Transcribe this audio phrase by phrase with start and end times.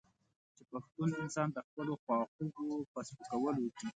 [0.55, 3.87] چې پښتون انسان د خپلو خواخوږو په سپکولو کې.